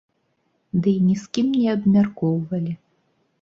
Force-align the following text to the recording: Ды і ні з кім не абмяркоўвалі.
Ды 0.85 0.89
і 0.91 1.01
ні 1.09 1.17
з 1.23 1.27
кім 1.37 1.51
не 1.59 1.69
абмяркоўвалі. 1.75 2.73